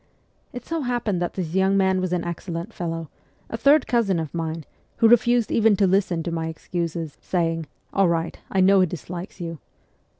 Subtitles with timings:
[0.51, 3.07] It so happened that this young man was an excellent fellow,
[3.51, 4.63] a third cousin of mine,
[4.97, 8.39] who refused even to listen to my excuses, saying,' All right.
[8.51, 9.59] I know he dislikes you.'